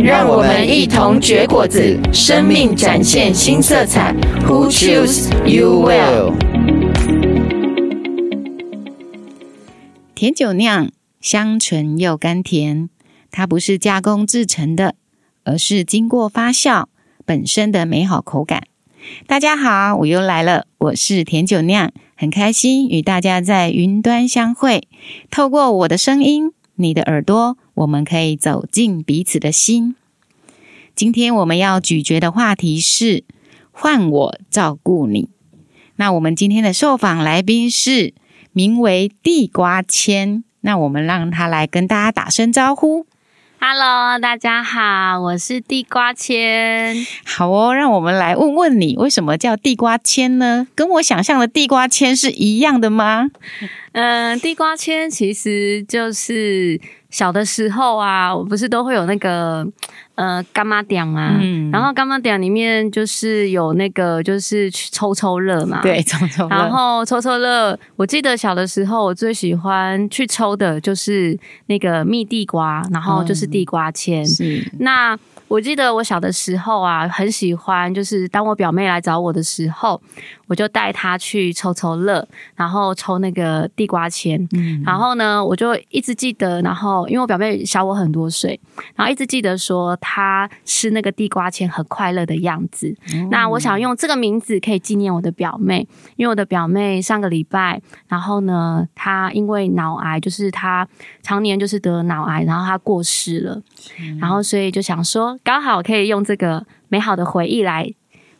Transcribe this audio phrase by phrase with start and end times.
[0.00, 4.14] 让我们一同绝果子，生命展现新色彩。
[4.46, 6.34] Who choose you well？
[10.14, 10.88] 甜酒酿，
[11.20, 12.88] 香醇又甘甜。
[13.32, 14.94] 它不是加工制成的，
[15.42, 16.86] 而是经过发酵
[17.26, 18.62] 本身的美好口感。
[19.26, 24.86] 大家好，我又来了，我是甜酒酿，很开心与大家在云端相会。
[25.28, 27.56] 透过我的声音，你的耳朵。
[27.78, 29.94] 我们可以走进彼此的心。
[30.96, 33.22] 今天我们要咀嚼的话题是
[33.70, 35.28] “换我照顾你”。
[35.94, 38.14] 那我们今天的受访来宾是
[38.52, 43.06] 名为地瓜千，那我们让他来跟大家打声招呼。
[43.60, 46.94] Hello，大家好，我是地瓜千。
[47.26, 50.68] 好哦，让我们来问问你，为什么叫地瓜千呢？
[50.76, 53.28] 跟我想象的地瓜千是一样的吗？
[53.92, 56.80] 嗯、呃，地瓜千其实就是。
[57.10, 59.66] 小的时候啊，我不是都会有那个
[60.18, 66.50] 呃干妈店嘛，嗯、然后干妈店里面就是有那个就是抽抽乐嘛，对，抽抽乐。
[66.50, 74.24] 然后抽抽乐，我记得小的时候我最喜欢去抽的就是那个蜜地瓜，然后就是地瓜签。
[74.24, 75.18] 嗯、是那。
[75.48, 79.98] 我记得我小的时候啊，很喜欢，就是当我表妹来找我的时候，
[80.48, 82.26] 我就带他去抽抽乐，
[82.56, 84.44] 然后抽那个地瓜签。
[84.52, 88.58] 嗯，然后呢，我就一直记得，然后因为我表妹小我很多岁，
[88.96, 92.96] 然后一直记得说她吃那个地瓜签很快乐的样子。
[93.14, 95.86] 嗯，那我想用这个名字可以纪念我的表妹，
[96.16, 100.88] 因为我的表妹上个礼拜，然后呢，她因为脑癌，就是她
[101.22, 103.62] 常年就是得脑癌，然后她过世了，
[104.00, 105.38] 嗯，然后所以就想说。
[105.44, 107.90] 刚好可以用这个美好的回忆来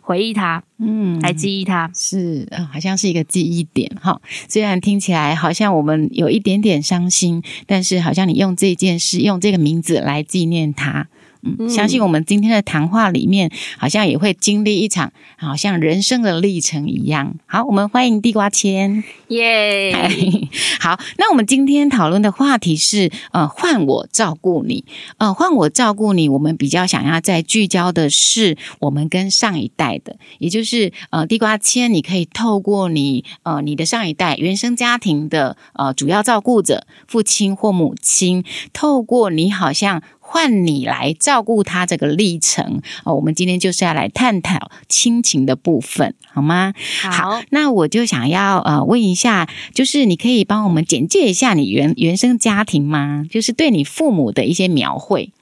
[0.08, 4.18] 回忆它，嗯，来记忆它，是，好像是一个记忆点哈。
[4.48, 11.08] 虽然听起来好像我们有一点点伤心，但是好像你用这件事，用这个名字来纪念他。
[11.42, 17.34] 嗯，相信我们今天的谈话里面，好像也会经历一场好像人生的历程一样。
[17.46, 19.94] 好，我们欢迎地瓜千，耶
[20.80, 24.84] 好，那我们今天讨论的话题是，呃，换我照顾你，
[25.18, 26.28] 呃，换我照顾你。
[26.28, 40.02] 我们比较想要再聚焦的是，我们跟上一代的，也就是呃，地瓜千，你可以透过你呃，你的上一代原生家庭的呃主要照顾者，父亲或母亲，透过你好像。
[40.30, 46.74] 换你来照顾他这个历程哦，我们今天就是要来探讨亲情的部分，好吗？
[47.00, 53.24] 好，好，那我就想要呃问一下，就是你可以帮我们简介一下你原原生家庭吗？
[53.30, 55.32] 就是对你父母的一些描绘。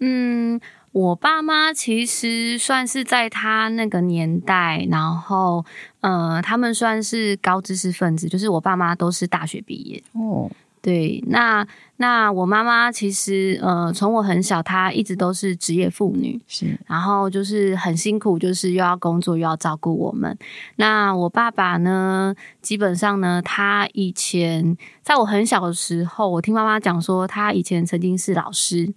[0.00, 0.60] 嗯，
[0.92, 5.64] 我爸妈其实算是在他那个年代，然后
[6.02, 10.50] 呃，他们算是高知识分子，就是我爸妈都是大学毕业哦。
[10.86, 11.66] 对，那
[11.96, 20.38] 那我妈妈其实呃，从我很小，她一直都是职业妇女，是，然后就是很辛苦，就是又要工作又要照顾我们。
[20.76, 22.32] 那我爸爸呢，
[22.62, 28.94] 基本上呢，他以前在我很小的时候，我听妈妈讲说，他以前曾经是老师，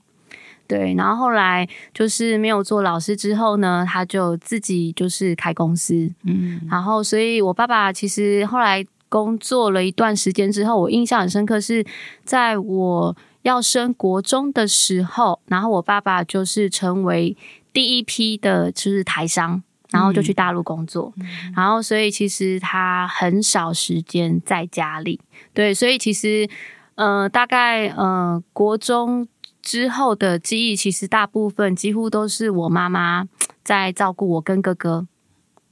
[0.68, 8.86] 对，然后后来就是没有做老师之后呢，他就自己就是开公司，嗯，然后所以我爸爸其实后来。
[9.10, 11.84] 工作了一段时间之后，我印象很深刻，是
[12.24, 17.36] 在我要升国中的时候，然后我爸爸就是成为
[17.74, 21.26] 第一批的，就是台商，然后就去大陆工作，嗯、
[21.56, 25.20] 然后所以其实他很少时间在家里，
[25.54, 26.48] 对，所以其实
[26.96, 29.28] 呃，大概呃国中
[29.62, 33.28] 之后的记忆，其实大部分几乎都是我妈妈
[33.64, 35.08] 在照顾我跟哥哥，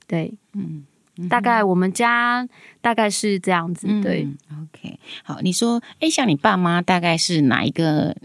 [0.08, 0.86] 对，嗯。
[1.30, 2.48] 大概我们家
[2.82, 4.24] 大概是这样子，对。
[4.24, 8.16] 嗯，OK，好，你说，哎，像你爸妈大概是哪一个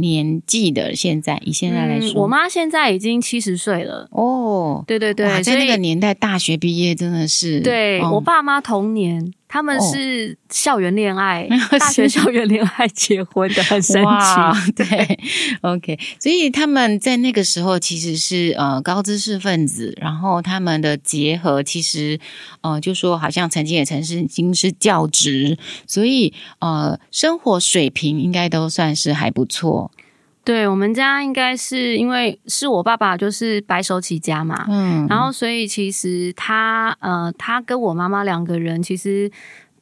[0.00, 0.94] 年纪的？
[0.94, 4.08] 现在以现在来说，嗯，我妈现在已经七十岁了。
[4.10, 9.32] 哦，对对对，在那个年代大学毕业真的是，对，哦，我爸妈同年。
[9.52, 14.72] 他们是校园恋爱， 哦、大学校园恋爱结婚的，很神奇。
[14.72, 15.18] 对
[15.60, 22.18] ，OK，所以他们在那个时候其实是呃高知识分子，然后他们的结合其实
[22.62, 29.90] 呃就说好像曾经也曾经是教职，所以呃生活水平应该都算是还不错。
[30.44, 39.30] 对，我们家应该是因为是我爸爸就是白手起家嘛，嗯，然后所以其实他呃，他跟我妈妈两个人其实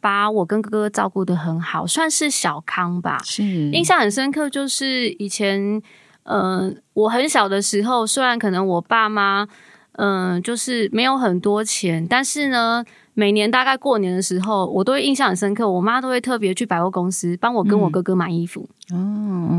[0.00, 3.18] 把我跟哥哥照顾的很好，算是小康吧。
[3.24, 5.80] 是，印象很深刻，就是以前
[6.24, 9.48] 呃，我很小的时候，虽然可能我爸妈
[9.92, 12.84] 嗯、呃，就是没有很多钱，但是呢。
[13.12, 15.68] 每年大概过年的时候，我都会印象很深刻。
[15.68, 18.62] 我妈都会特别去百货公司帮我跟我哥哥买衣服。
[18.92, 19.49] 哦，嗯哼，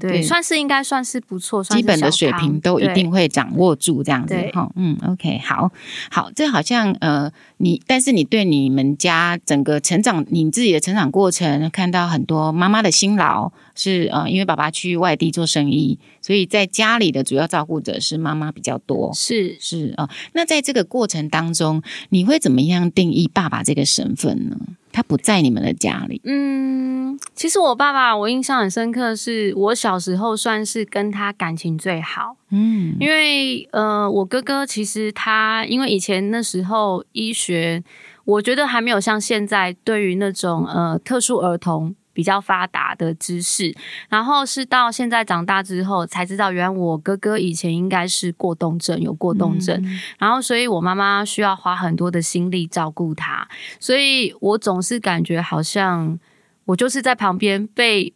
[0.00, 4.34] 对，对算是应该算是不错，基本的水平都一定会掌握住这样子。
[4.52, 5.70] 哈，嗯，OK，好，
[6.10, 13.52] 好，这好像呃，你但是你对你们家整个成长，你自己的成长过程，看到很多妈妈的辛劳。
[13.76, 19.10] 是呃，因为爸爸去外地做生意，所以在家里的主要照顾者是妈妈比较多。
[19.14, 21.80] 是是啊、呃，那在这个过程当中，
[22.10, 24.56] 你会怎么样定义爸爸这个身份呢？
[24.92, 26.20] 他不在你们的家里。
[26.24, 32.36] 嗯，其实我爸爸我印象很深刻，是我小时候算是跟他感情最好。
[32.50, 37.82] 嗯，因为呃，我哥哥其实他因为以前那时候医学，
[38.24, 41.94] 我觉得还没有像现在对于那种呃特殊儿童。
[42.20, 43.74] 比较发达的知识，
[44.10, 56.18] 然后是到现在长大之后才知道，原来我哥哥以前应该是过动症，有过动症，嗯、然后所以我妈妈需要花很多的心力照顾他，所以我总是感觉好像
[56.66, 58.12] 我就是在旁边被。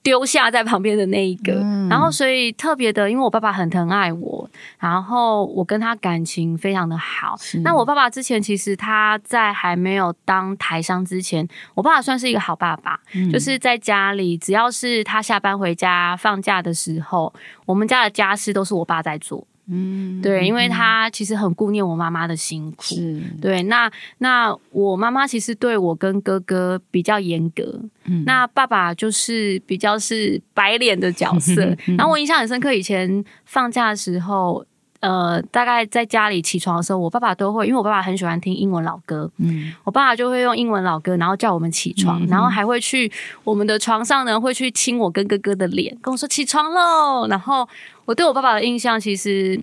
[0.00, 4.47] 丢下在旁边的那一个，嗯、然后所以特别的，因为我爸爸很疼爱我，
[4.78, 7.36] 然后我跟他感情非常的好。
[7.62, 17.32] 那我爸爸之前其实他在还没有当台商之前，我爸爸算是一个好爸爸，嗯、就是在家里只要是他下班回家放假的时候，
[17.66, 19.46] 我们家的家事都是我爸在做。
[19.70, 22.94] 嗯，对，因为他其实很顾念我妈妈的辛苦。
[23.40, 27.78] 对，那那我妈妈其实对我跟哥哥比较严格。
[28.04, 31.62] 嗯，那爸爸就是比较是白脸的角色。
[31.86, 34.64] 嗯、然后我印象很深刻，以前放假的时候，
[35.00, 39.30] 呃，大概在家里起床的时候，我爸爸都会，因为我爸爸很喜欢听英文老歌。
[39.36, 43.12] 嗯，我爸爸就会用英文老歌，然后叫我们起床，嗯、然后还会去
[43.44, 47.68] 我们的床上呢，会去亲我跟哥哥的脸，跟我说起床喽，然后。
[48.08, 49.60] 我对我爸爸的印象其实，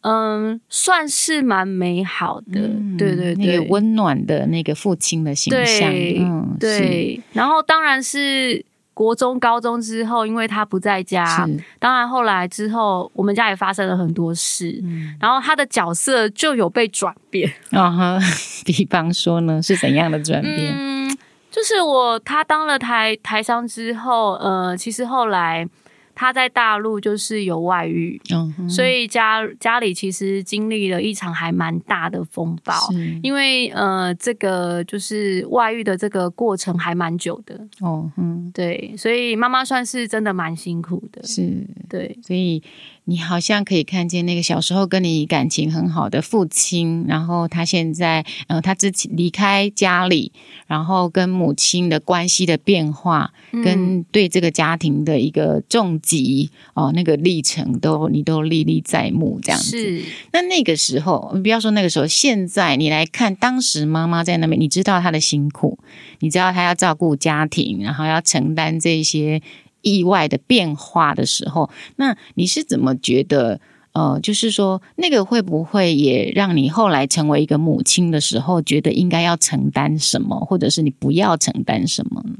[0.00, 7.22] 嗯，算是蛮美好的，嗯、对对对，那个温暖的那个父亲的形象，对，嗯、对。
[7.32, 8.64] 然后当然是
[8.94, 17.48] 国中、高中之后，因为他不在家，是当然后来之后，我们家也发生了很多事，嗯、然后他的角色就有被转变。
[17.70, 18.18] 啊哈，
[18.66, 20.74] 比方说呢，是怎样的转变？
[20.76, 21.16] 嗯，
[21.48, 25.68] 就是我他当了台台商之后，呃，其实后来。
[26.14, 32.74] 他在大陆就是有外遇，嗯、所以家家里其实经历了一场还蛮大的风暴，
[33.22, 42.62] 因为呃，这个就是外遇的这个过程还蛮久的哦，嗯，对，所以妈妈算是真的蛮辛苦的，是，对，所以。
[43.06, 50.32] 你好像可以看见那个小时候跟你感情很好的父亲，然后他现在，呃，他自己离开家里，
[50.66, 59.78] 然后跟母亲的关系的变化，嗯、跟对这个家庭的一个重击哦，那个历程都你都历历在目，这样子。
[59.78, 60.02] 是。
[60.32, 65.78] 那那个时候，不要说那个时候，现在你来看，当时妈妈在那边，你知道她的辛苦，
[66.20, 69.42] 你知道她要照顾家庭，然后要承担这些。
[69.84, 73.60] 意外的变化的时候，那你是怎么觉得？
[73.92, 82.34] 呃，就是说，那个会不会也让你后来成为一个母亲的时候，觉得应该要承担什么，或者是你不要承担什么呢？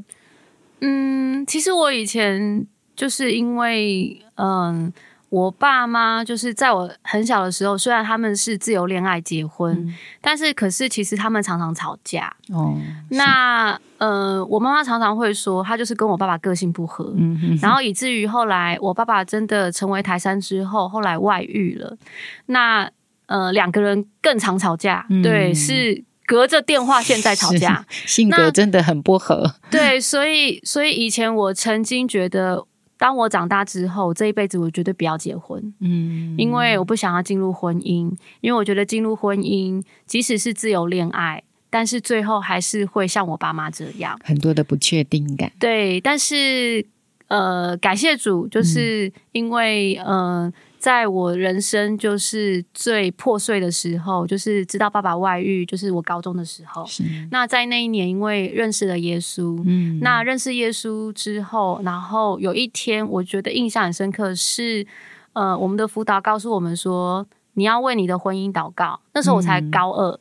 [0.81, 2.67] 嗯，其实我以前
[2.97, 4.93] 就是因为，嗯。
[5.35, 12.33] 我爸妈就是在我很小的时候，虽然他们是自由恋爱结婚，嗯、但是可是其实他们常常吵架。
[12.51, 12.77] 哦，
[13.09, 21.97] 那呃，我妈妈常常会说，她就是跟我爸爸个性不合，嗯、哼哼然后以至于后来我爸爸真的成为台山之后，后来外遇了。
[22.47, 22.89] 那
[23.27, 29.57] 呃，两个人更常吵架，嗯、对，是隔着电话线在吵架，性格真的很不合。
[29.69, 32.65] 对，所以所以以前我曾经觉得。
[33.05, 45.53] 当我长大之后，这一辈子我绝对不要结婚，嗯，因为我不想要进入婚姻，因为我觉得进入婚姻，即使是自由恋爱，但是最后还是会像我爸妈这样，很多的不确定感。
[45.61, 46.87] 对，但是
[47.29, 50.07] 呃，感谢主，就是因为嗯。
[50.07, 50.53] 呃
[50.85, 56.85] 在我人生就是最破碎的时候，就是知道爸爸外遇，就是我高中的时候。
[56.85, 64.87] 是那在那一年，因为认识了耶稣，嗯，那认识耶稣之后，然后有一天，我觉得印象很深刻是，
[65.33, 69.01] 呃，我们的辅导告诉我们说，你要为你的婚姻祷告。
[69.15, 70.21] 那时候我才高二，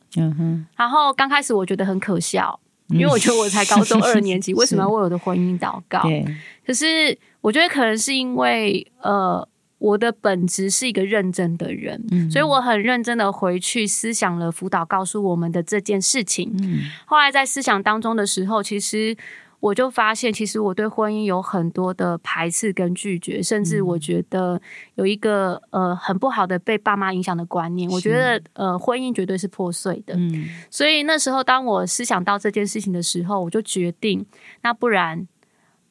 [0.78, 2.58] 然后刚开始我觉得很可笑。
[2.88, 6.00] 因为我觉得我才高中二年级， 为什么要为我的婚姻祷告？
[6.04, 6.24] 对，
[6.66, 9.46] 可是我觉得可能是因为呃。
[9.84, 16.50] 我的本质是一个认真的人，嗯，所以我很认真的回去思想了辅导告诉我们的这件事情。
[16.62, 19.14] 嗯，后来在思想当中的时候，其实
[19.60, 24.58] 我就发现，其实我对婚姻有很多的排斥跟拒绝，甚至我觉得
[24.94, 27.90] 有一个呃很不好的被爸妈影响的观念。
[27.90, 30.14] 我觉得呃婚姻绝对是破碎的。
[30.16, 34.24] 嗯，所以那时候当我思想到这件事情的时候，我就决定，
[34.62, 35.28] 那不然，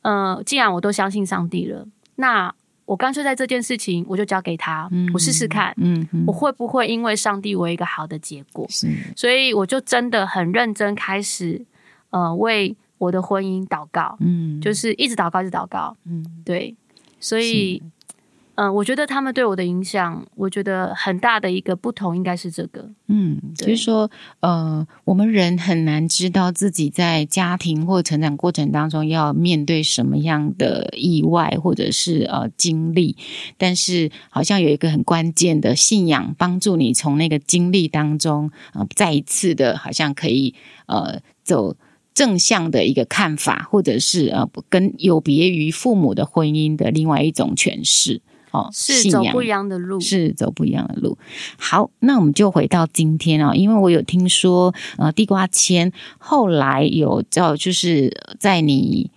[0.01, 1.85] 呃，既然我都相信上帝了，
[2.15, 2.55] 那。
[2.85, 8.65] 我干脆在这件事情，我就交给他，嗯、我试试看，嗯，嗯，我会不会因为上帝有一个好的结果？
[8.69, 11.65] 是，所以我就真的很认真开始，
[12.09, 16.75] 呃，为我的婚姻祷告，嗯，就是一直祷告，一直祷告，嗯，对，
[17.19, 17.81] 所以。
[18.55, 22.87] 嗯、呃，我觉得他们对我的影响，我觉得很大的一个不同应该是这个。
[23.07, 24.09] 嗯，就是说，
[24.41, 33.17] 呃，我们人很难知道自己在家庭或成长过程当中要面对什么样的意外或者是呃经历，
[33.57, 40.53] 但是好像有一个很关键的信仰帮助你从那个经历当中，呃，再一次的，好像可以
[40.85, 41.75] 呃走
[42.13, 48.21] 正向的一个看法，或者是呃跟有别于父母的婚姻的另外一种诠释。
[48.53, 51.17] 哦，是走不一样的路，是走不一样的路。
[51.57, 59.09] 好，那我们就回到今天啊，因为我有听说，呃，地瓜签后来有叫，就是在你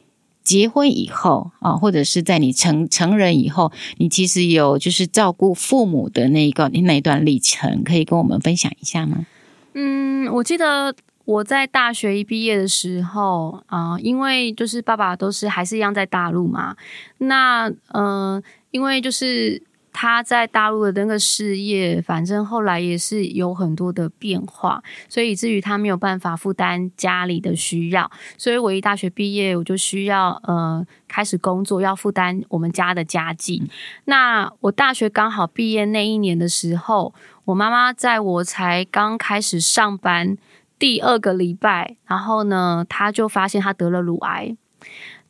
[0.43, 9.26] 结婚以后啊，或者是在你成成人以后，你其实有就是照顾父母的那一个那一段历程，可以跟我们分享一下吗？
[9.75, 10.95] 嗯，我记得
[11.26, 16.75] 我在大学一毕业的时候啊，呃，因为就是爸爸都是还是一样在大陆嘛，
[17.19, 18.37] 那嗯。
[18.37, 18.43] 呃
[18.76, 33.62] 因为就是他在大陆的那个事业，反正后来也是有很多的变化，所以以至于他没有办法负担家里的需要，所以我一大学毕业，我就需要呃开始工作，要负担我们家的家计。
[34.04, 37.14] 那我大学刚好毕业那一年的时候，
[37.47, 40.37] 我妈妈在我才刚开始上班
[40.78, 44.54] 第二个礼拜，然后呢，她就发现她得了乳癌。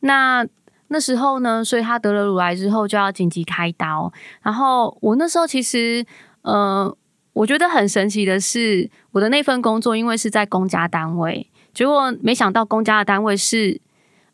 [0.01, 0.45] 那
[0.89, 4.11] 那时候呢，所以他得了乳癌之后就要紧急开刀。
[4.41, 6.05] 然后我那时候其实，
[6.41, 6.95] 呃，
[7.33, 13.81] 我觉得很神奇的是，我的那份工作因为是在公家单位，结果没想到公家的单位是。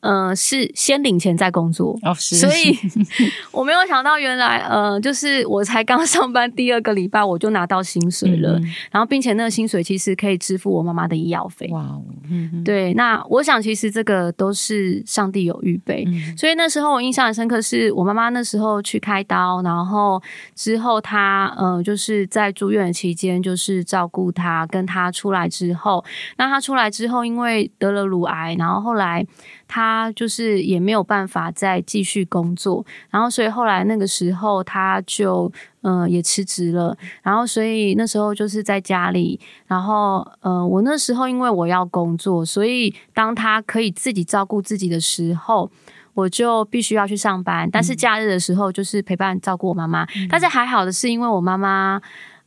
[0.04, 2.78] 嗯、呃，是先领钱再工作哦，是，所以
[3.52, 11.70] 我没有想到，原来呃，就是我才刚上班第二个礼拜，我就拿到薪水了，嗯、然后并且那个薪水其实可以支付我妈妈的医药费。
[11.72, 11.98] 哇，
[12.30, 20.22] 嗯，对，那我想其实这个都是上帝有预备，嗯、所以那时候我印象很深刻，是我妈妈那时候去开刀，然后
[20.54, 26.04] 之后她呃，就是在住院的期间，就是照顾她，跟她出来之后，
[26.36, 29.26] 那她出来之后，因为得了乳癌，然后后来。
[29.74, 35.52] 他就是也没有办法再继续工作，然后所以后来那个时候他就
[35.82, 45.68] 嗯、呃、也辞职了，然后所以那时候就是在家里，然后呃我那时候因为我要工作，所以当他可以自己照顾自己的时候，
[46.14, 52.00] 我就必须要去上班，但是假日的时候就是陪伴照顾我妈妈，嗯、但是还好的是因为我妈妈。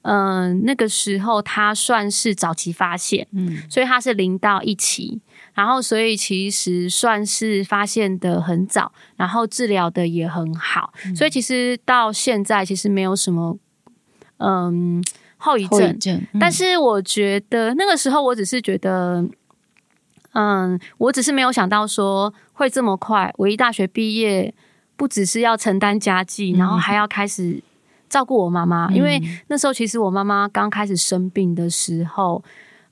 [0.09, 5.21] 嗯、呃，那个时候她算是早期发现，嗯，所以她是零到一期，
[5.57, 13.59] 然后所以其实算是发现的很早，然后治疗的也很好，嗯、所以其实到现在其实没有什么
[14.37, 15.03] 嗯
[15.39, 19.25] 后遗症，遗症嗯、但是我觉得那个时候我只是觉得，
[20.35, 24.55] 嗯，我只是没有想到说会这么快，我一大学毕业，
[24.97, 27.63] 不只是要承担家计，然后还要开始。
[28.09, 32.43] 照顾我妈妈，因为那时候其实我妈妈刚开始生病的时候，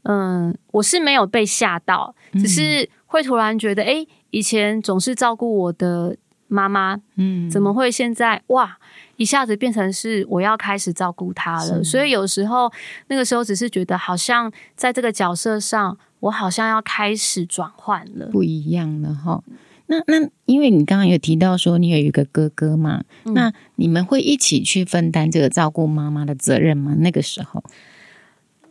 [0.04, 6.16] 嗯，我是没有被吓到，只是会突然觉得，哎、欸，以前总是照顾我的
[6.48, 8.78] 妈妈，嗯，怎么会现在哇，
[9.16, 11.82] 一下子变成是我要开始照顾她了？
[11.82, 12.70] 所以有时候
[13.08, 19.42] 那个时候只是觉得，好像在这个角色上，我好像要开始转换了，不一样了哈。
[19.86, 26.94] 那那，因为你刚刚有提到说你有一个哥哥嘛，嗯、那你们会一起去分担这个照顾妈妈的责任吗？
[26.98, 27.62] 那个时候，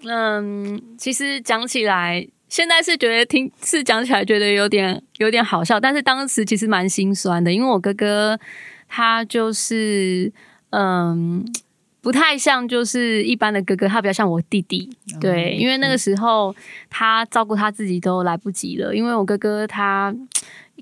[0.07, 8.39] 嗯，其实讲起来，现在是觉得听是讲起来觉得有点有点好笑，但是当时其实蛮心酸的，因为我哥哥
[8.87, 10.31] 他就是
[10.71, 11.45] 嗯，
[12.01, 14.89] 不太像就是一般的哥哥，他比较像我弟弟，
[15.21, 16.55] 对，嗯、因为那个时候
[16.89, 20.15] 他照顾他自己都来不及了，因为我哥哥他。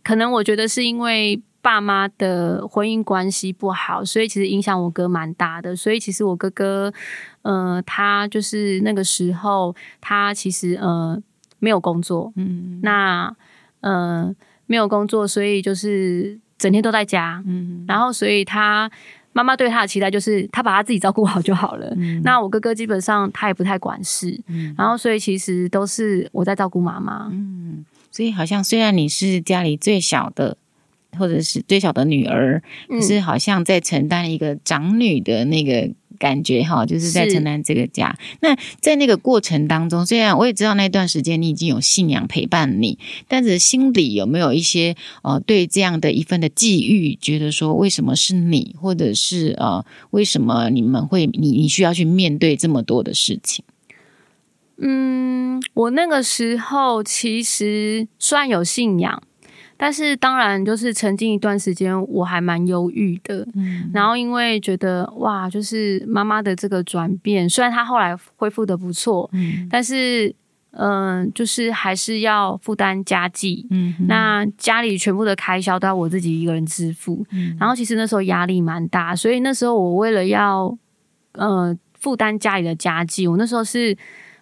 [0.04, 5.76] 可能我觉得是因为爸妈的婚姻关系不好，所以其实影响我哥蛮大的。
[5.76, 6.92] 所以其实我哥哥，
[7.44, 11.22] 呃，他就是那个时候，他其实呃
[11.60, 13.36] 没有工作，嗯，那
[13.82, 14.34] 呃
[14.66, 18.90] 没有工作，所以就是整天都在家，嗯，然后所以他
[19.34, 21.94] 妈妈对他的期待就是他把他自己照顾好就好了。
[21.98, 30.58] 嗯，那我哥哥基本上他也不太管事，嗯，然后所以其实都是我在照顾妈妈，嗯，所以好像虽然你是家里最小的。
[31.20, 38.16] 或者是最小的女儿，可是好像在承担一个长女的那个感觉哈，就是在承担这个家。
[38.42, 53.66] 那在那个过程当中，虽然我也知道那段时间你已经有信仰陪伴你，但是心里有没有一些呃对这样的一份的际遇，觉得说为什么是你，或者是呃为什么你们会你你需要去面对这么多的事情？
[54.78, 59.24] 嗯，我那个时候其实虽然有信仰。
[59.84, 63.48] 但是当然，就是曾经一段时间，我还蛮忧郁的。
[63.56, 70.28] 嗯，然后因为觉得哇，就是妈妈的这个转变，虽然她后来恢复的不错，嗯，但是
[70.74, 80.78] 嗯、呃，就是还是要负担家计，嗯，那家里全部的开销都要我自己一个人支付，嗯，然后其实那时候压力蛮大，所以那时候我为了要
[81.32, 83.98] 呃负担家里的家计，我那时候是。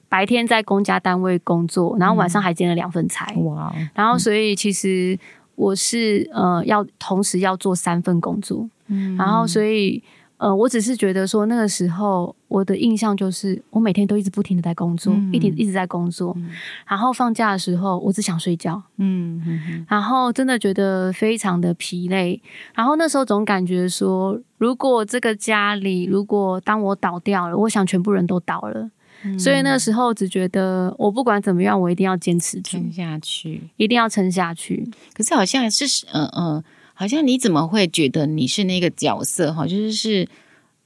[0.10, 3.32] 白天在公家单位工作，然后晚上还兼了两份差。
[3.36, 3.88] 哇、嗯！
[3.94, 5.18] 然后所以其实
[5.56, 8.68] 我是呃要同时要做三份工作。
[8.88, 9.16] 嗯。
[9.16, 10.04] 然后所以
[10.38, 16.34] 呃，我只是觉得说那个时候我的印象就是我每天都一直不停的在工作，嗯、一直一直在工作。
[16.38, 16.50] 嗯、
[16.88, 18.82] 然后放假的时候，我只想睡觉。
[18.98, 19.86] 嗯嗯嗯。
[19.90, 22.42] 然后真的觉得非常的疲累。
[22.74, 28.90] 然后那时候总感觉说，如果这个家里，如果当我倒掉了，我想全部人都倒了。
[29.38, 34.90] 所以那个时候只觉得，我不管怎么样，我一定要坚持撑下去，一定要撑下去。
[35.14, 39.54] 可是好像是，嗯、呃、嗯，好像你怎么会觉得你是那个角色？
[39.54, 40.28] 哈，就是是，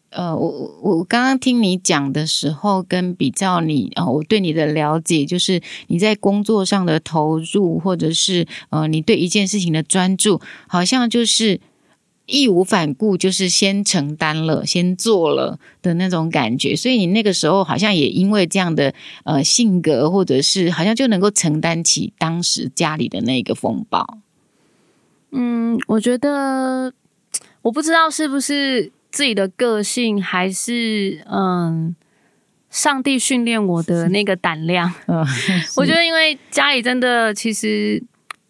[0.10, 11.60] 呃，我我刚刚听你讲的时候，跟比较你啊、呃，我对你的了解，就是你在工作上的投入，或者是呃，你对一件事情的专注，好像就是。
[12.26, 16.76] 义无反顾，就是先承担了，先做了的那种感觉。
[16.76, 18.94] 所以你那个时候好像也因为这样的
[19.26, 24.20] 呃性格，或者是好像就能够承担起当时家里的那个风暴。
[25.32, 26.94] 嗯，我觉得
[27.62, 31.94] 我不知道是不是自己的个性，还是嗯，
[32.70, 34.94] 上帝训练我的那个胆量。
[35.08, 35.26] 嗯，
[35.76, 38.02] 我觉得因为家里真的其实。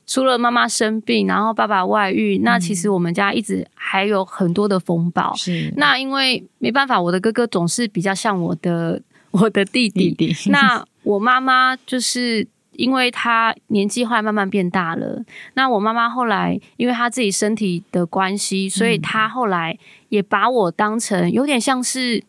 [0.06, 5.34] 除了妈妈生病，然后爸爸外遇，嗯，那其实我们家一直还有很多的风暴。
[5.36, 10.12] 是，那因为没办法，我的哥哥总是比较像我的我的弟弟。
[10.12, 19.78] 弟弟那我妈妈就是因为她年纪后来慢慢变大了，那我妈妈后来因为她自己身体的关系，所以她后来
[20.10, 22.24] 也把我当成有点像是。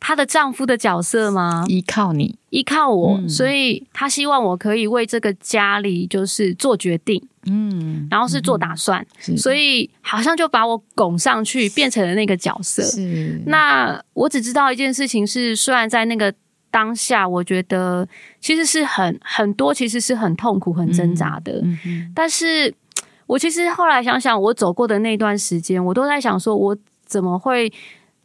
[0.00, 1.64] 她的丈夫的角色吗？
[1.68, 12.82] 依靠你，依靠我，嗯、所以她希望我可以为这个家里就是做决定，嗯，然后是做打算，嗯、所以好像就把我拱上去，变成了那个角色。
[12.84, 16.32] 是，那我只知道一件事情是，虽然在那个
[16.70, 18.06] 当下，我觉得
[18.40, 21.78] 其实是很很多，其实是很痛苦、很挣扎的，嗯。
[21.84, 22.72] 嗯、但是
[23.26, 27.72] 我其实后来想想，我走过的那段时间，我都在想，说我怎么会。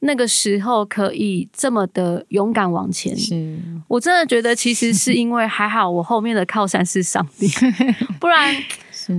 [0.06, 3.58] 那个时候可以这么的勇敢往前，是。
[3.88, 7.48] 我真的觉得其实是因为还好我后面的靠山是上帝，
[8.20, 8.54] 不然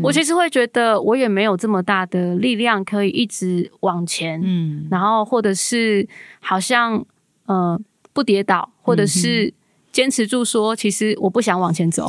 [0.03, 6.07] 我其实会觉得我也没有这么大的力量可以一直往前，嗯，然后或者是
[6.41, 7.05] 好像
[7.47, 7.81] 呃
[8.13, 9.53] 不跌倒，或者是
[9.91, 12.09] 坚持住说其实我不想往前走，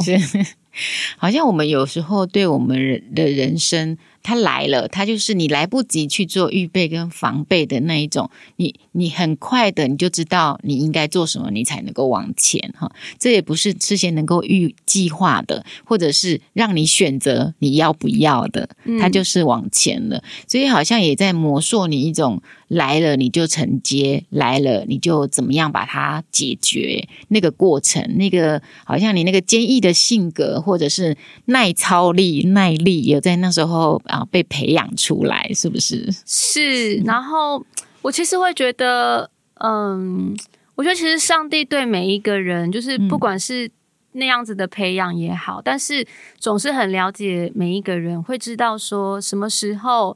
[1.17, 3.97] 好像我们有时候对我们人的人生。
[4.25, 12.91] 他来了，他就是你来不及去做预备跟防备的那一种，你你很快的你就知道你应该做什么，你才能够往前哈。
[13.19, 18.67] 这也不是事先能够预计划的，或者是让你选择你要不要的，
[18.99, 20.23] 它就是往前了。
[20.47, 34.01] 所以好像也在磨塑你一种来了你就承接，来了你就怎么样把它解决那个过程，那个好像你那个坚毅的性格或者是耐操力、耐力，有在那时候。
[34.15, 36.09] 啊，被培养出来是不是？
[36.25, 36.95] 是。
[36.99, 37.63] 然后
[38.01, 40.35] 我其实会觉得，嗯，
[40.75, 43.69] 我觉得其实上帝对每一个人，就是不管是
[44.13, 46.05] 那样子的培养也好，嗯，但是
[46.39, 50.15] 总是很了解每一个人，会知道说什么时候，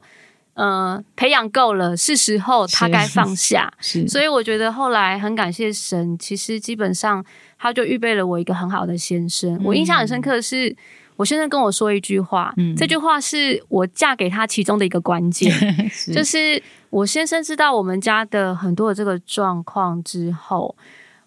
[0.54, 3.70] 呃，培养够了，是时候他该放下。
[3.80, 4.08] 是。
[4.08, 7.22] 所以我觉得后来很感谢神，其实基本上
[7.58, 9.56] 他就预备了我一个很好的先生。
[9.56, 10.74] 嗯，我印象很深刻的是。
[11.20, 15.52] 我先生跟我说一句话，嗯，这句话是我嫁给他其中的一个关键，
[15.92, 20.74] 是就是我先生知道我们家的很多的这个状况之后，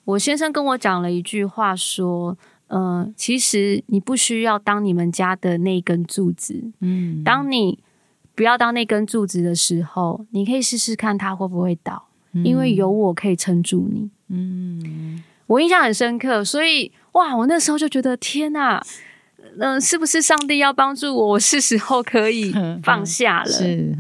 [0.03, 2.35] 我先生跟我讲了一句话，说，
[2.69, 6.71] 嗯、呃，其实你不需要当你们家的那根柱子。
[6.79, 7.77] 嗯，当你
[8.33, 14.09] 不要当那根柱子的时候，你可以试试看它会不会倒，嗯、因为有我可以撑住你。
[14.29, 18.83] 嗯，我印象很深刻，所以哇，我那时候就觉得天哪！
[19.59, 21.27] 嗯、呃，是不是上帝要帮助我？
[21.27, 23.51] 我是时候可以 放下了。
[23.51, 23.95] 是，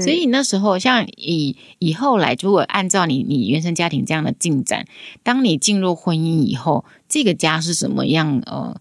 [0.00, 4.86] 所以那时候，像以以后来，如果按照你你原生家庭这样的进展，
[5.22, 8.42] 当你进入婚姻以后，这个家是什么样？
[8.46, 8.76] 呃，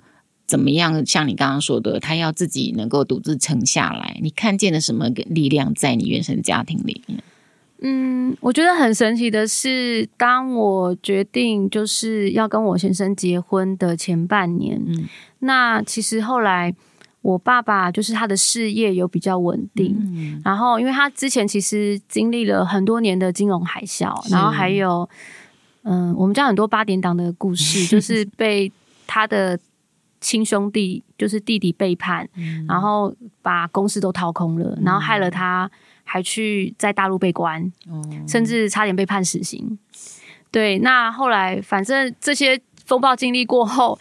[0.47, 1.05] 怎么样？
[1.05, 7.21] 像你刚刚说的，他要自己能够独自撑下来，你看见了什么力量在你原生家庭里面？
[7.81, 15.07] 嗯，我觉得很神奇的是，当我决定就是要跟我先生结婚的前半年，嗯，
[15.39, 16.75] 那其实后来
[17.21, 25.09] 我爸爸就是他的事业有比较稳定，嗯，然后因为他之前其实经历了很多年的金融海啸，然后还有
[25.83, 28.69] 嗯，我们家很多八点档的故事， 就是被
[29.07, 29.57] 他的
[30.19, 35.71] 亲兄弟就是弟弟背叛，嗯，然后把公司都掏空了，然后害了他。
[36.11, 39.77] 还去在大陆被关，哦、甚至差点被判死刑。
[40.49, 43.99] 对，那后来反正这些风暴经历过后，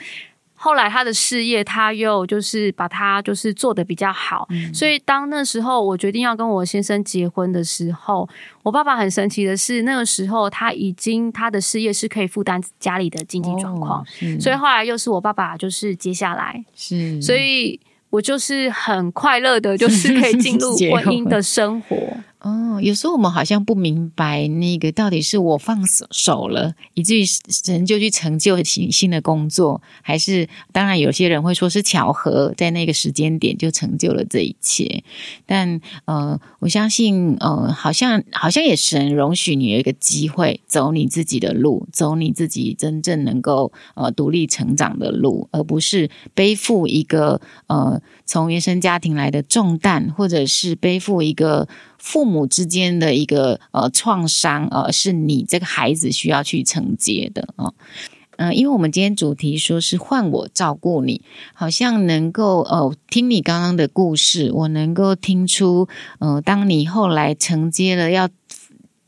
[0.55, 4.47] 后来他的事业他又就是把他就是做的比较好。
[4.49, 8.27] 嗯、所以当那时候我决定要跟我先生结婚的时候，
[8.63, 14.07] 我爸爸很神奇的是，那个时候他已经他的事业是可以负担家里的经济状况，哦、
[14.41, 17.79] 所以后来又是我爸爸就是接下来，是所以。
[18.11, 21.97] 我就是很快乐的，就是可以进入 婚姻的生活。
[22.41, 35.03] 哦，有时候我们好像不明白那个到底是我放手了，以至于神就去成就新新的工作，还是当然有些人会说是巧合，在那个时间点就成就了这一切。
[35.47, 51.67] 但呃，我相信呃，好像好像也神容许你有一个机会走你自己的路，走你自己真正能够呃独立成长的路，而不是背负一个呃从原生家庭来的重担，或者是背负一个。
[51.99, 57.75] 父母之间的一个呃创伤，呃，是你这个孩子需要去承接的哦。
[58.37, 61.21] 嗯、呃，因为我们今天主题说是换我照顾你，
[61.55, 65.89] 好像能够呃听你刚刚的故事，我能够听出，
[66.21, 68.29] 呃，当你后来承接了要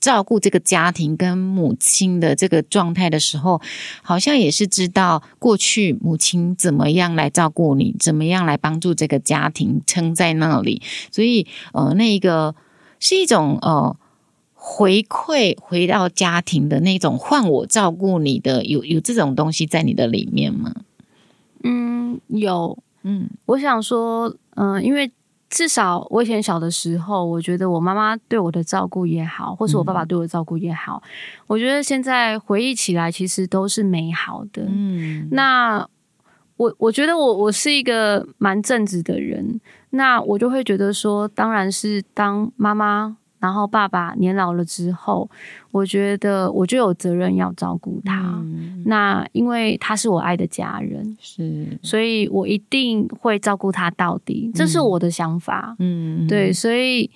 [0.01, 3.63] 照顾这个家庭跟母亲的这个状态的时候，
[4.03, 12.57] 好像也是知道过去母亲怎么样来照顾你，怎么样来帮助这个家庭撑在那里，所以呃那一个。
[13.01, 13.97] 是一种呃
[14.55, 20.73] 回馈回到家庭的那种换我照顾你的，有有这种东西在你的里面吗？
[21.65, 25.11] 嗯，有，嗯，我想说，嗯、呃，因为
[25.49, 31.09] 至少我以前小的时候，我觉得我妈妈对我的照顾也好，或是我爸爸对我的照顾也好，嗯、
[31.49, 34.63] 我觉得现在回忆起来，其实都是美好的。
[34.69, 35.89] 嗯，那
[36.61, 39.59] 我我觉得我我是一个蛮正直的人。
[39.93, 45.29] 那我就会觉得说，当然是当妈妈，然后爸爸年老了之后，
[45.73, 48.21] 我觉得我就有责任要照顾他。
[48.43, 55.75] 嗯、那因为他是我爱的家人，是，所以我一定会照顾他到底，这是我的想法。
[55.79, 57.11] 嗯，对，所以，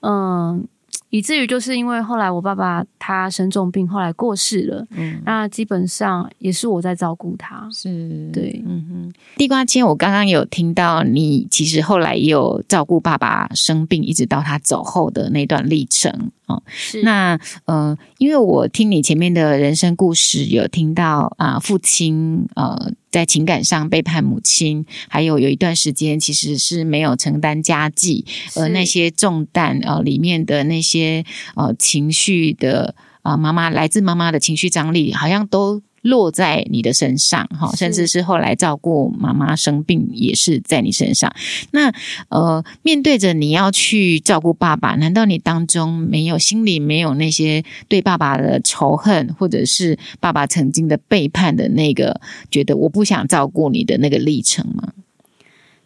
[0.00, 0.66] 嗯。
[1.10, 4.86] 以至于就是因为后来我爸爸他生重病，后来过世了。
[4.90, 7.66] 嗯，那基本上也是我在照顾他。
[7.72, 9.12] 是，对，嗯哼。
[9.36, 16.30] 地瓜谦，我刚刚有听到你其实后来也有照顾爸爸生病，一直到他走后的那段历程。
[16.48, 17.02] 哦，是。
[17.02, 22.92] 那呃，因为我听你前面的人生故事，有听到啊、呃，父亲呃。
[23.10, 31.24] 在情感上背叛母亲，还有有一段时间其实是没有承担家计，而是那些重担呃里面的那些
[31.56, 35.82] 呃情绪的啊、呃、妈妈来自妈妈的情绪张力，好像都。
[36.02, 41.30] 落在你的身上，哈，甚至是后来照顾妈妈生病也是在你身上。
[41.72, 41.92] 那
[42.28, 54.92] 呃，面对着你要去照顾爸爸，难道你当中没有心里没有那些对爸爸的仇恨，或者是爸爸曾经的背叛的那个，觉得我不想照顾你的那个历程吗？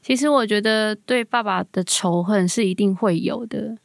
[0.03, 3.79] 其实我觉得对爸爸的仇恨是一定会有的。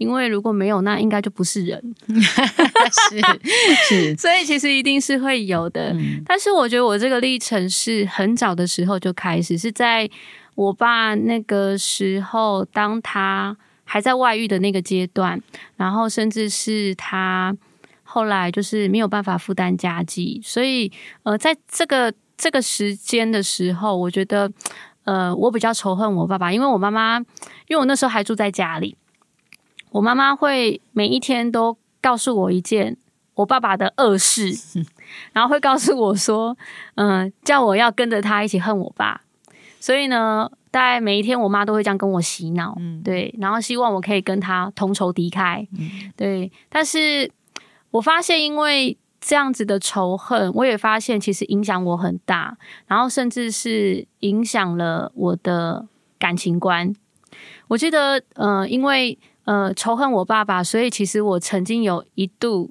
[0.00, 1.94] 因为如果没有，那应该就不是人。
[2.08, 3.20] 是
[3.86, 5.92] 是， 所以其实一定是会有的。
[5.92, 10.08] 嗯、但是我觉得我这个历程是很早的时候就开始，是在
[10.54, 15.38] 我爸那个时候，当他还在外遇的那个阶段，
[15.76, 17.54] 然后甚至是他
[18.02, 20.90] 后来就是没有办法负担家计，所以
[21.24, 24.50] 呃，在这个这个时间的时候，我觉得
[25.04, 27.18] 呃，我比较仇恨我爸爸，因为我妈妈，
[27.68, 28.96] 因为我那时候还住在家里。
[29.90, 32.96] 我妈妈会每一天都告诉我一件
[33.34, 34.52] 我爸爸的恶事，
[35.32, 36.56] 然后会告诉我说，
[36.94, 39.22] 嗯、呃，叫我要跟着他一起恨我爸。
[39.80, 46.52] 所以呢，大概每一天我妈都会这样跟我洗脑，嗯，对，然后希望我可以跟他同仇敌忾，嗯，对。
[46.68, 47.32] 但是
[47.90, 55.86] 我发现，因为这样子的仇恨，我也发现其实影响我很大，然后甚至是影响了我的
[56.18, 56.94] 感情观。
[57.68, 62.70] 我记得，呃，因为呃仇恨我爸爸，所以其实我曾经有一度，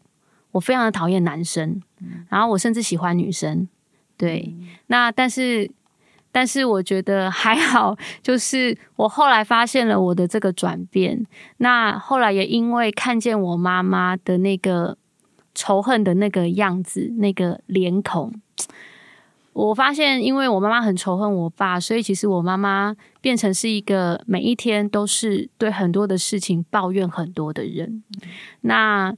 [0.51, 1.81] 我非常的讨厌男生，
[2.29, 3.67] 然后我甚至喜欢女生。
[4.17, 4.53] 对，
[4.87, 5.69] 那但是
[6.31, 11.25] 但是我觉得还好，就是我后来发现了我的这个转变。
[11.57, 14.97] 那后来也因为看见我妈妈的那个。
[15.55, 18.31] 仇恨的那个样子，那个脸孔，
[19.67, 28.01] 我发现，因为我妈妈很仇恨我爸，所以其实我妈妈变成是一个每一天都是对很多的事情抱怨很多的人。
[28.61, 29.13] 那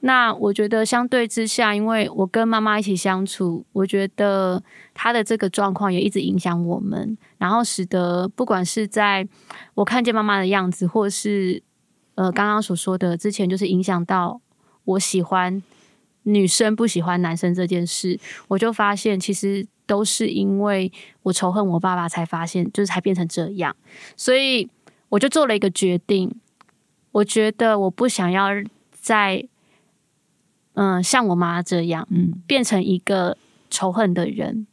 [0.00, 4.62] 那我觉得相对之下，因为我跟妈妈一起相处，我觉得
[4.94, 9.28] 她的这个状况也一直影响我们，然后使得不管是在
[9.74, 11.62] 我看见妈妈的样子，或是
[12.14, 14.40] 呃刚刚所说的之前，就是影响到
[14.84, 15.62] 我喜欢。
[16.24, 20.90] 女生不喜欢男生这件事，我就发现其实都是因为
[21.22, 23.74] 我仇恨我爸爸，才发现就是才变成这样。
[24.16, 24.68] 所以
[25.08, 26.34] 我就做了一个决定，
[27.12, 28.48] 我觉得我不想要
[28.92, 29.46] 再
[30.74, 33.36] 嗯、呃、像我妈这样，嗯，变成一个
[33.70, 34.66] 仇恨的人，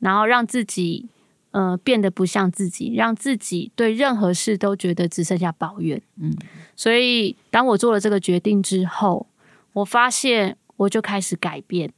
[0.00, 1.08] 然后让自己
[1.52, 6.00] 呃变得不像自己，让自己对任何事都觉得只剩下抱怨。
[6.20, 6.36] 嗯，
[6.76, 9.26] 所以当我做了这个决定之后，
[9.72, 10.56] 我发现。
[10.78, 11.92] 我就开始改变，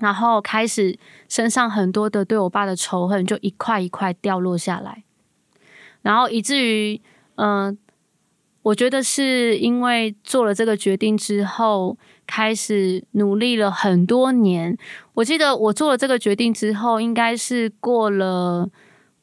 [0.00, 5.04] 然后开始身上很多的对我爸的仇恨就一块一块掉落下来，
[6.02, 7.00] 然后以至于，
[7.36, 7.76] 嗯、呃，
[8.62, 14.76] 我觉得是因为做了这个决定之后，开始努力了很多年。
[15.14, 18.68] 我记得我做了这个决定之后，应该是过了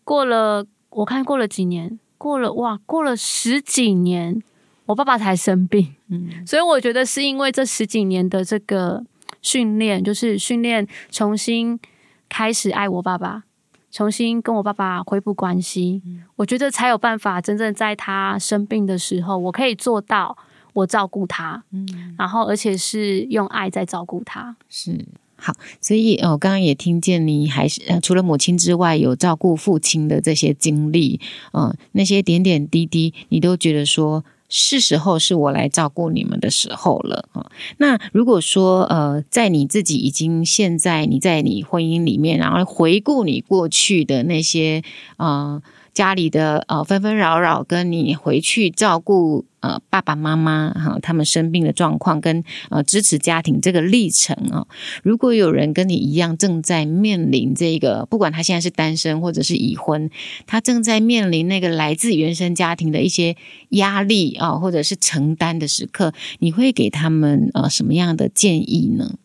[0.03, 4.41] 过了，我看过了几年，过了哇，过了十几年。
[4.87, 9.03] 我爸爸才生病，嗯，所以我觉得是因为这十几年的这个
[9.47, 11.79] 训练，就是训练重新
[12.27, 13.43] 开始爱我爸爸，
[13.89, 20.37] 重新跟我爸爸恢复关系，嗯，我觉得才有办法真正在他生病的时候，我可以做到
[20.73, 25.05] 我照顾他，嗯，然后而且是用爱在照顾他，是。
[25.39, 31.21] 好，所以呃，我刚刚也听见你还是呃，除了母亲之外，有照顾父亲的这些经历，
[31.53, 44.83] 嗯、呃，那些点点滴滴，你都觉得说是时候是我来照顾你们的时候了啊、那如果说呃，在你自己已经现在你在你婚姻里面，然后回顾你过去的那些
[45.17, 45.61] 啊。
[45.97, 54.67] 家里的呃纷纷扰扰，跟你回去照顾呃爸爸妈妈哈，他们生病的状况，跟呃支持家庭这个历程啊。
[55.01, 60.11] 如果有人跟你一样正在面临这个，不管他现在是单身或者是已婚，
[60.45, 63.35] 他正在面临那个来自原生家庭的一些
[63.69, 69.15] 压力啊，或者是承担的时刻，你会给他们呃什么样的建议呢？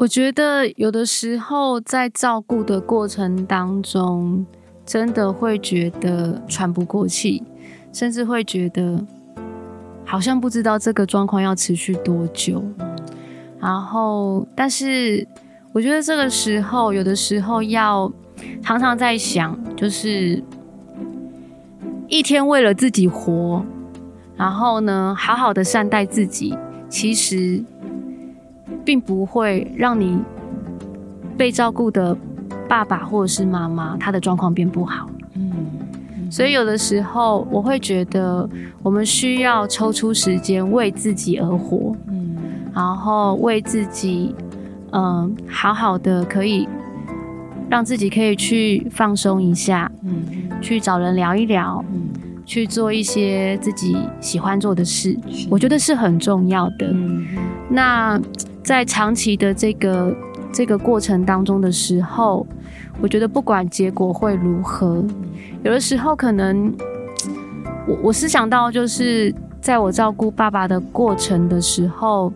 [0.00, 4.46] 我觉得有的时候在照顾的过程当中，
[4.86, 7.42] 真的会觉得喘不过气，
[7.92, 9.04] 甚至会觉得
[10.02, 12.64] 好像不知道这个状况要持续多久。
[13.60, 15.28] 然后，但是
[15.70, 18.10] 我觉得这个时候，有的时候要
[18.62, 20.42] 常常在想，就是
[22.08, 23.62] 一天为了自己活，
[24.34, 26.56] 然后呢，好好的善待自己，
[26.88, 27.62] 其实。
[28.84, 30.18] 并不会让你
[31.36, 32.16] 被照顾的
[32.68, 35.08] 爸爸或者是妈妈，他的状况变不好。
[35.34, 35.52] 嗯，
[36.30, 38.48] 所以有的时候我会觉得，
[38.82, 41.94] 我们需要抽出时间为自己而活。
[42.08, 42.36] 嗯，
[42.74, 44.34] 然后为自己，
[44.92, 46.68] 嗯，好好的可以
[47.68, 49.90] 让自己可以去放松一下。
[50.02, 50.22] 嗯，
[50.60, 51.84] 去找人聊一聊。
[51.92, 52.08] 嗯，
[52.44, 55.16] 去做一些自己喜欢做的事，
[55.48, 56.86] 我觉得是很重要的。
[56.92, 57.26] 嗯，
[57.68, 58.20] 那。
[58.70, 60.16] 在长期的这个
[60.52, 62.46] 这个过程当中的时候，
[63.00, 65.04] 我觉得不管结果会如何，
[65.64, 66.72] 有的时候可能
[67.88, 72.32] 我我是想到，就是在我照顾爸爸的过程的时候，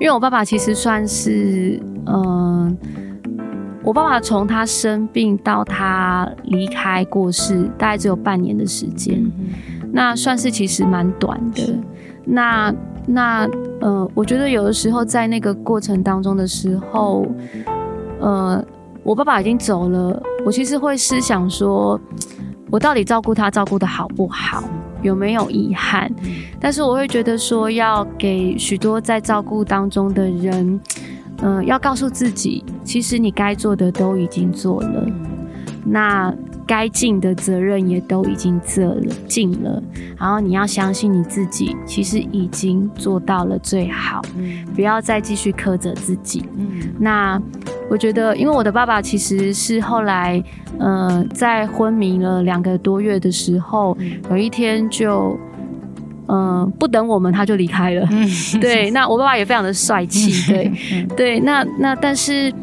[0.00, 2.76] 因为我爸爸其实算是嗯、呃，
[3.84, 9.22] 我爸爸从他生病到他离开过世，大概只有半年的时间，
[9.92, 11.78] 那算是其实蛮短的。
[12.24, 12.74] 那
[13.06, 13.48] 那。
[13.82, 17.26] 呃，我觉得有的时候在那个过程当中的时候，
[18.20, 18.64] 呃，
[19.02, 22.00] 我爸爸已经走了，我其实会思想说，
[22.70, 24.62] 我到底照顾他照顾的好不好？
[25.02, 26.08] 有没有遗憾？
[26.60, 30.80] 但是我会觉得说，要给许多在照顾当中的人，
[31.40, 35.04] 嗯、呃，要告诉自己，其实你该做的都已经做了，
[35.84, 36.32] 那
[36.66, 39.82] 该尽的责任也都已经做了尽了，
[40.18, 44.22] 然后你要相信你自己，其实已经做到了最好，
[44.74, 46.44] 不要再继续苛责自己。
[46.56, 46.80] 嗯。
[46.98, 47.40] 那
[47.90, 50.42] 我觉得，因为我的爸爸其实是后来，
[50.78, 53.96] 呃，在昏迷了两个多月的时候，
[54.30, 55.38] 有一天就，
[56.28, 58.08] 嗯、呃，不等我们他就离开了。
[58.60, 60.50] 对，那我爸爸也非常的帅气。
[60.50, 60.72] 对，
[61.16, 62.54] 对，那那但是，嗯、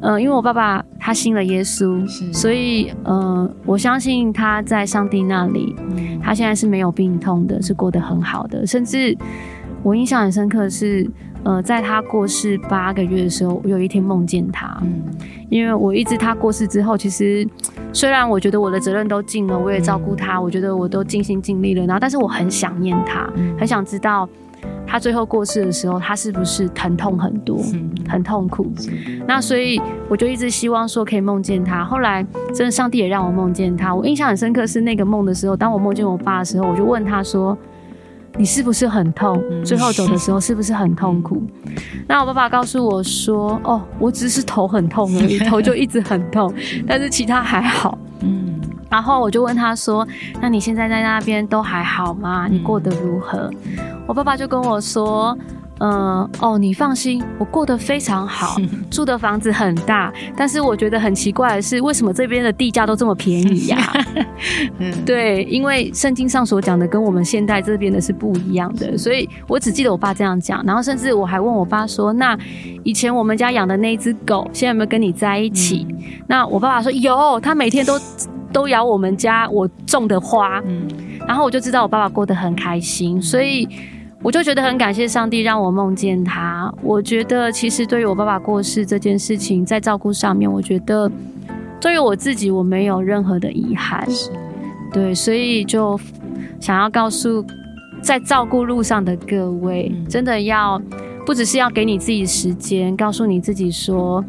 [0.00, 5.74] 呃，因为我爸爸他信了耶稣，所以，嗯、呃，我相信他在上帝那里，
[6.22, 9.16] 他现在是没有病痛的，是过得很好的，甚至
[9.82, 11.08] 我印象很深刻的是。
[11.44, 14.76] 呃，在他过世八个月的时候，我有一天梦见他。
[14.82, 15.04] 嗯，
[15.48, 17.48] 因为我一直他过世之后，其实
[17.92, 24.28] 虽然我觉得我的责任都尽了，我也照顾他，嗯，我觉得我都尽心尽力了，然后但是我很想念他，嗯，很想知道
[24.88, 28.66] 他最后过世的时候，他是不是疼痛很多，嗯，很痛苦。
[29.26, 31.84] 那所以我就一直希望说可以梦见他。
[31.84, 33.94] 后来真的，上帝也让我梦见他。
[33.94, 37.56] 我印象很深刻是那个梦的时候，当我梦见我爸的时候，我就问他说。
[38.36, 39.42] 你是不是很痛？
[39.64, 41.42] 最后走的时候是不是很痛苦？
[42.06, 46.52] 那我爸爸告诉我说：“哦，我只是头很痛而已， 头就一直很痛，
[46.86, 47.98] 但是其他还好。”
[48.88, 50.06] 嗯，然后我就问他说
[50.40, 52.46] ：“那你现在在那边都还好吗？
[52.50, 53.50] 你过得如何？”
[54.06, 55.36] 我爸爸就跟我说。
[55.80, 58.56] 嗯哦，你放心，我过得非常好，
[58.90, 63.94] 住的房子很大，但是我觉得很奇怪的是，为什么这边的地价都这么便宜呀、啊？
[65.06, 72.36] 对，因为圣经上所讲的跟我们现代这边的是不一样的，所以我只记得我爸这样讲，然后甚至我还问我爸说：“那
[72.82, 75.96] 以前我们家养的那只狗，现在有没有跟你在一起？”嗯、
[76.26, 77.96] 那我爸爸说：“有，他每天都
[78.58, 80.88] 都咬我们家我种的花。”嗯，
[81.26, 83.68] 然后我就知道我爸爸过得很开心，所以。
[84.20, 86.74] 我就觉得很感谢上帝让我梦见他。
[86.82, 91.08] 我觉得其实对于我爸爸过世这件事情，在照顾上面，我觉得
[91.80, 94.04] 对于我自己我没有任何的遗憾。
[94.92, 95.96] 对，所以就
[96.58, 97.44] 想要告诉
[98.02, 100.82] 在照顾路上的各位，真的要
[101.24, 104.24] 不只是要给你自己时间，告诉你自己说。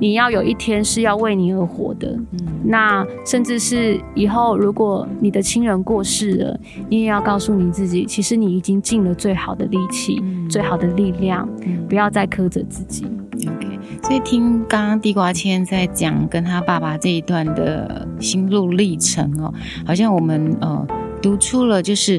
[0.00, 13.04] 你要有一天是要为你而活的，嗯，那甚至是以后如果你的亲人过世了，你也要告诉你自己，其实你已经尽了最好的力气，嗯，最好的力量，嗯，不要再苛责自己。
[13.46, 19.52] OK，所以听刚刚地瓜千在讲跟他爸爸这一段的心路历程哦，
[19.86, 20.86] 好像我们呃
[21.20, 22.18] 读出了，就是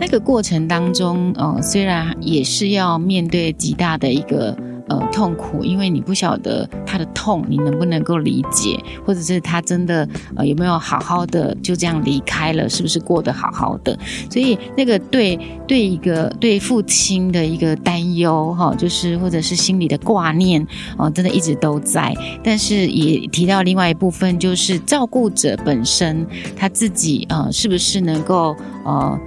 [0.00, 4.56] 那个过程当中，呃，虽然也是要面对极大的一个。
[4.88, 13.98] 呃，痛苦，因为你不晓得他的痛，你能不能够理解，或者是他真的呃有没有好好的就这样离开了，是不是过得好好的？
[14.30, 20.64] 所以那个对对一个对父亲的一个担忧哈，就是或者是心里的挂念
[20.96, 22.14] 哦，真的一直都在。
[22.44, 26.24] 但是也提到另外一部分，就是照顾者本身
[26.56, 29.18] 他自己呃，是不是能够呃。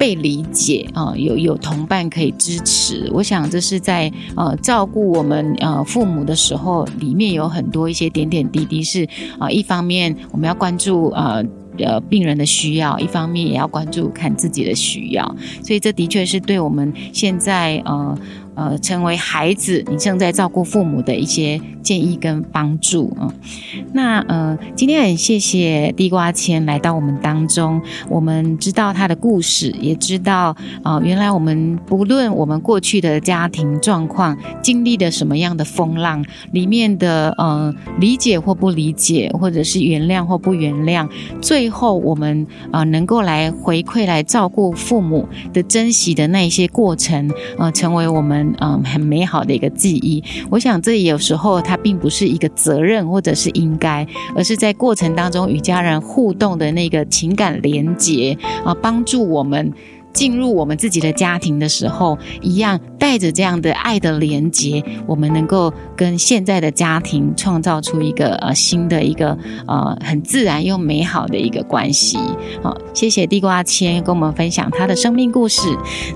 [0.00, 9.06] 被理解啊，有有同伴可以支持，我想这是在呃照顾我们呃父母的时候，里面有很多一些点点滴滴是
[9.38, 11.44] 啊，一方面我们要关注呃
[11.76, 18.16] 呃病人的需要，一方面也要关注看自己的需要，所以这的确是对我们现在呃。
[18.60, 23.84] 呃，成为孩子，你正在照顾父母的一些建议跟帮助啊、嗯。
[23.94, 41.08] 那呃，今天很谢谢地瓜千来到我们当中，我们知道他的故事，也知道啊、原来我们不论我们过去的家庭状况，经历了什么样的风浪，里面的呃理解或不理解，或者是原谅或不原谅，
[41.40, 48.49] 最后我们啊、能够来回馈来照顾父母的珍惜的那一些过程、呃，成为我们。
[48.58, 50.22] 嗯，很美好的一个记忆。
[50.50, 59.72] 我想，这有时候它并不是一个责任或者是应该，而是在过程当中与家人互动的那个情感连接啊，帮助我们。
[60.12, 72.18] 进入我们自己的家庭的时候，一样带着这样的爱的连结，我们能够跟现在的家庭创造出一个呃新的一个呃很自然又美好的一个关系。
[72.62, 75.68] 好，谢谢地瓜千跟我们分享他的生命故事。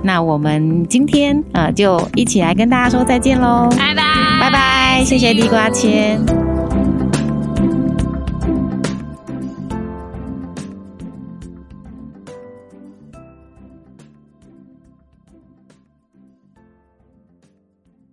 [0.03, 4.05] 那我们今天呃就一起来跟大家说再见喽，拜拜
[4.41, 6.44] 拜拜，谢谢地瓜千。